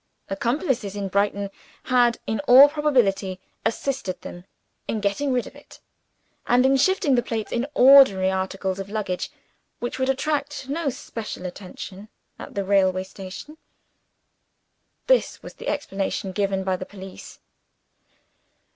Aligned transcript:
Accomplices 0.29 0.95
in 0.95 1.09
Brighton 1.09 1.51
had, 1.83 2.17
in 2.25 2.39
all 2.47 2.67
probability, 2.69 3.39
assisted 3.63 4.19
them 4.23 4.45
in 4.87 4.99
getting 4.99 5.31
rid 5.31 5.45
of 5.45 5.55
it, 5.55 5.79
and 6.47 6.65
in 6.65 6.75
shifting 6.77 7.13
the 7.13 7.21
plates 7.21 7.51
into 7.51 7.69
ordinary 7.75 8.31
articles 8.31 8.79
of 8.79 8.89
luggage, 8.89 9.29
which 9.77 9.99
would 9.99 10.09
attract 10.09 10.67
no 10.67 10.89
special 10.89 11.45
attention 11.45 12.09
at 12.39 12.55
the 12.55 12.63
railway 12.65 13.03
station. 13.03 13.59
This 15.05 15.43
was 15.43 15.53
the 15.53 15.67
explanation 15.67 16.31
given 16.31 16.63
by 16.63 16.77
the 16.77 16.85
police. 16.87 17.37